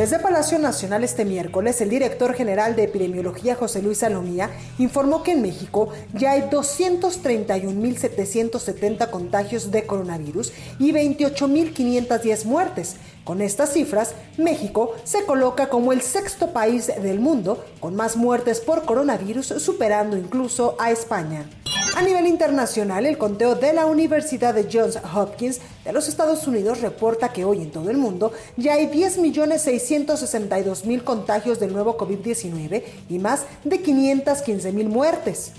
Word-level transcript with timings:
Desde 0.00 0.18
Palacio 0.18 0.58
Nacional 0.58 1.04
este 1.04 1.26
miércoles, 1.26 1.78
el 1.82 1.90
director 1.90 2.32
general 2.32 2.74
de 2.74 2.84
epidemiología 2.84 3.54
José 3.54 3.82
Luis 3.82 3.98
Salomía 3.98 4.48
informó 4.78 5.22
que 5.22 5.32
en 5.32 5.42
México 5.42 5.90
ya 6.14 6.32
hay 6.32 6.44
231.770 6.44 9.10
contagios 9.10 9.70
de 9.70 9.84
coronavirus 9.84 10.54
y 10.78 10.92
28.510 10.92 12.46
muertes. 12.46 12.96
Con 13.24 13.42
estas 13.42 13.74
cifras, 13.74 14.14
México 14.38 14.94
se 15.04 15.26
coloca 15.26 15.68
como 15.68 15.92
el 15.92 16.00
sexto 16.00 16.54
país 16.54 16.86
del 16.86 17.20
mundo 17.20 17.62
con 17.78 17.94
más 17.94 18.16
muertes 18.16 18.60
por 18.60 18.86
coronavirus, 18.86 19.48
superando 19.58 20.16
incluso 20.16 20.76
a 20.78 20.90
España. 20.90 21.44
A 21.96 22.02
nivel 22.02 22.26
internacional, 22.26 23.04
el 23.04 23.18
conteo 23.18 23.56
de 23.56 23.72
la 23.72 23.86
Universidad 23.86 24.54
de 24.54 24.68
Johns 24.72 24.98
Hopkins 25.14 25.60
de 25.84 25.92
los 25.92 26.06
Estados 26.08 26.46
Unidos 26.46 26.80
reporta 26.80 27.32
que 27.32 27.44
hoy 27.44 27.62
en 27.62 27.70
todo 27.70 27.90
el 27.90 27.96
mundo 27.96 28.32
ya 28.56 28.74
hay 28.74 28.86
10.662.000 28.86 31.04
contagios 31.04 31.58
del 31.58 31.72
nuevo 31.72 31.98
COVID-19 31.98 32.84
y 33.08 33.18
más 33.18 33.46
de 33.64 33.82
515.000 33.82 34.88
muertes. 34.88 35.52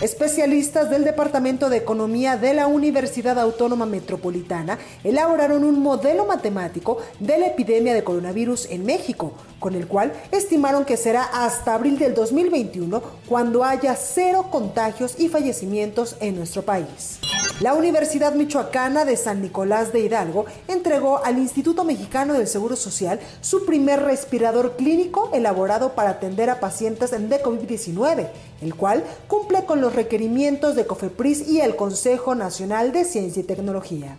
Especialistas 0.00 0.90
del 0.90 1.02
Departamento 1.02 1.68
de 1.68 1.78
Economía 1.78 2.36
de 2.36 2.54
la 2.54 2.68
Universidad 2.68 3.36
Autónoma 3.36 3.84
Metropolitana 3.84 4.78
elaboraron 5.02 5.64
un 5.64 5.82
modelo 5.82 6.24
matemático 6.24 6.98
de 7.18 7.36
la 7.36 7.48
epidemia 7.48 7.94
de 7.94 8.04
coronavirus 8.04 8.66
en 8.70 8.86
México, 8.86 9.32
con 9.58 9.74
el 9.74 9.88
cual 9.88 10.12
estimaron 10.30 10.84
que 10.84 10.96
será 10.96 11.24
hasta 11.24 11.74
abril 11.74 11.98
del 11.98 12.14
2021 12.14 13.02
cuando 13.28 13.64
haya 13.64 13.96
cero 13.96 14.46
contagios 14.52 15.18
y 15.18 15.28
fallecimientos 15.28 16.14
en 16.20 16.36
nuestro 16.36 16.62
país. 16.62 17.18
La 17.60 17.74
Universidad 17.74 18.34
Michoacana 18.34 19.04
de 19.04 19.16
San 19.16 19.42
Nicolás 19.42 19.92
de 19.92 19.98
Hidalgo 19.98 20.46
entregó 20.68 21.24
al 21.24 21.38
Instituto 21.38 21.82
Mexicano 21.82 22.34
del 22.34 22.46
Seguro 22.46 22.76
Social 22.76 23.18
su 23.40 23.66
primer 23.66 24.00
respirador 24.04 24.76
clínico 24.76 25.30
elaborado 25.34 25.94
para 25.96 26.10
atender 26.10 26.50
a 26.50 26.60
pacientes 26.60 27.10
de 27.10 27.42
COVID-19, 27.42 28.28
el 28.62 28.76
cual 28.76 29.02
cumple 29.26 29.64
con 29.64 29.80
los 29.80 29.96
requerimientos 29.96 30.76
de 30.76 30.86
COFEPRIS 30.86 31.48
y 31.48 31.60
el 31.60 31.74
Consejo 31.74 32.36
Nacional 32.36 32.92
de 32.92 33.04
Ciencia 33.04 33.40
y 33.40 33.46
Tecnología. 33.46 34.18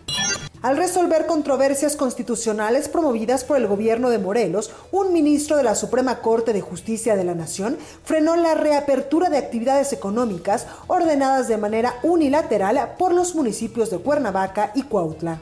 Al 0.62 0.76
resolver 0.76 1.24
controversias 1.24 1.96
constitucionales 1.96 2.90
promovidas 2.90 3.44
por 3.44 3.56
el 3.56 3.66
gobierno 3.66 4.10
de 4.10 4.18
Morelos, 4.18 4.70
un 4.92 5.10
ministro 5.10 5.56
de 5.56 5.62
la 5.62 5.74
Suprema 5.74 6.18
Corte 6.18 6.52
de 6.52 6.60
Justicia 6.60 7.16
de 7.16 7.24
la 7.24 7.34
Nación 7.34 7.78
frenó 8.04 8.36
la 8.36 8.54
reapertura 8.54 9.30
de 9.30 9.38
actividades 9.38 9.94
económicas 9.94 10.66
ordenadas 10.86 11.48
de 11.48 11.56
manera 11.56 11.94
unilateral 12.02 12.94
por 12.98 13.14
los 13.14 13.34
municipios 13.34 13.88
de 13.88 14.00
Cuernavaca 14.00 14.70
y 14.74 14.82
Cuautla. 14.82 15.40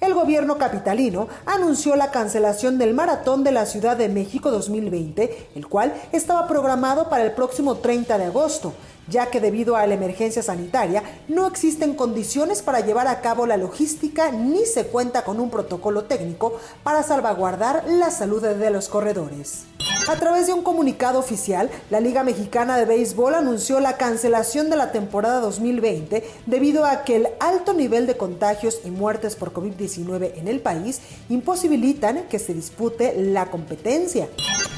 El 0.00 0.14
gobierno 0.14 0.58
capitalino 0.58 1.28
anunció 1.46 1.94
la 1.94 2.10
cancelación 2.10 2.76
del 2.76 2.92
Maratón 2.92 3.44
de 3.44 3.52
la 3.52 3.66
Ciudad 3.66 3.96
de 3.96 4.08
México 4.08 4.50
2020, 4.50 5.50
el 5.54 5.68
cual 5.68 5.94
estaba 6.10 6.48
programado 6.48 7.08
para 7.08 7.22
el 7.22 7.32
próximo 7.32 7.76
30 7.76 8.18
de 8.18 8.24
agosto 8.24 8.72
ya 9.08 9.26
que 9.26 9.40
debido 9.40 9.76
a 9.76 9.86
la 9.86 9.94
emergencia 9.94 10.42
sanitaria 10.42 11.02
no 11.28 11.46
existen 11.46 11.94
condiciones 11.94 12.62
para 12.62 12.80
llevar 12.80 13.08
a 13.08 13.20
cabo 13.20 13.46
la 13.46 13.56
logística 13.56 14.30
ni 14.30 14.66
se 14.66 14.86
cuenta 14.86 15.24
con 15.24 15.40
un 15.40 15.50
protocolo 15.50 16.04
técnico 16.04 16.58
para 16.82 17.02
salvaguardar 17.02 17.84
la 17.88 18.10
salud 18.10 18.42
de 18.42 18.70
los 18.70 18.88
corredores. 18.88 19.64
A 20.08 20.14
través 20.14 20.46
de 20.46 20.52
un 20.52 20.62
comunicado 20.62 21.18
oficial, 21.18 21.68
la 21.90 21.98
Liga 21.98 22.22
Mexicana 22.22 22.78
de 22.78 22.84
Béisbol 22.84 23.34
anunció 23.34 23.80
la 23.80 23.96
cancelación 23.96 24.70
de 24.70 24.76
la 24.76 24.92
temporada 24.92 25.40
2020 25.40 26.22
debido 26.46 26.84
a 26.84 27.02
que 27.02 27.16
el 27.16 27.28
alto 27.40 27.72
nivel 27.72 28.06
de 28.06 28.16
contagios 28.16 28.80
y 28.84 28.90
muertes 28.90 29.34
por 29.34 29.52
COVID-19 29.52 30.32
en 30.36 30.46
el 30.46 30.60
país 30.60 31.00
imposibilitan 31.28 32.24
que 32.28 32.38
se 32.38 32.54
dispute 32.54 33.14
la 33.16 33.50
competencia. 33.50 34.28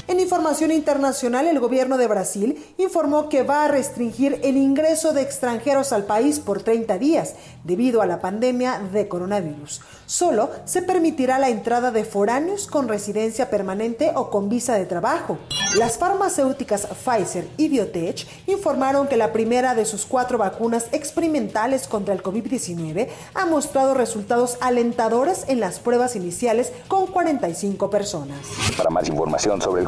En 0.09 0.19
información 0.19 0.71
internacional, 0.71 1.45
el 1.45 1.59
gobierno 1.59 1.95
de 1.95 2.07
Brasil 2.07 2.65
informó 2.79 3.29
que 3.29 3.43
va 3.43 3.65
a 3.65 3.67
restringir 3.67 4.39
el 4.41 4.57
ingreso 4.57 5.13
de 5.13 5.21
extranjeros 5.21 5.93
al 5.93 6.05
país 6.05 6.39
por 6.39 6.63
30 6.63 6.97
días 6.97 7.35
debido 7.63 8.01
a 8.01 8.07
la 8.07 8.19
pandemia 8.19 8.79
de 8.91 9.07
coronavirus. 9.07 9.81
Solo 10.07 10.49
se 10.65 10.81
permitirá 10.81 11.37
la 11.37 11.49
entrada 11.49 11.91
de 11.91 12.05
foráneos 12.05 12.65
con 12.65 12.87
residencia 12.87 13.51
permanente 13.51 14.11
o 14.15 14.31
con 14.31 14.49
visa 14.49 14.73
de 14.73 14.87
trabajo. 14.87 15.37
Las 15.75 15.99
farmacéuticas 15.99 16.87
Pfizer 16.87 17.47
y 17.57 17.69
Biotech 17.69 18.25
informaron 18.47 19.07
que 19.07 19.15
la 19.15 19.31
primera 19.31 19.75
de 19.75 19.85
sus 19.85 20.07
cuatro 20.07 20.39
vacunas 20.39 20.87
experimentales 20.91 21.87
contra 21.87 22.15
el 22.15 22.23
COVID-19 22.23 23.09
ha 23.35 23.45
mostrado 23.45 23.93
resultados 23.93 24.57
alentadores 24.61 25.45
en 25.47 25.59
las 25.59 25.79
pruebas 25.79 26.15
iniciales 26.15 26.73
con 26.87 27.05
45 27.05 27.91
personas. 27.91 28.39
Para 28.75 28.89
más 28.89 29.07
información 29.07 29.61
sobre 29.61 29.81
el 29.81 29.87